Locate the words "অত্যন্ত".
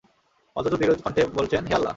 0.55-0.75